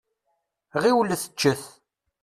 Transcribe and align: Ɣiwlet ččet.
Ɣiwlet 0.83 1.29
ččet. 1.31 1.63